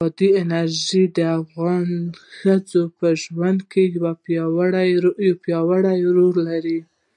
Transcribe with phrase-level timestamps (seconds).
[0.00, 1.86] بادي انرژي د افغان
[2.36, 3.82] ښځو په ژوند کې
[4.38, 6.78] یو پیاوړی رول لري.